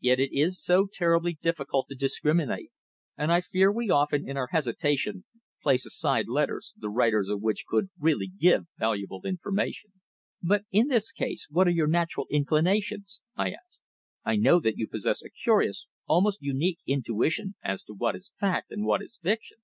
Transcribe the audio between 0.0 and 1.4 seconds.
"Yet it is so terribly